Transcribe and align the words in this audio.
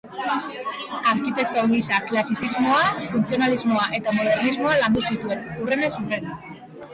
Arkitekto 1.09 1.65
gisa 1.73 1.99
klasizismoa, 2.11 2.79
funtzionalismoa 3.11 3.85
eta 3.99 4.15
modernismoa 4.21 4.73
landu 4.81 5.05
zituen, 5.11 5.47
hurrenez 5.61 5.93
hurren. 6.01 6.35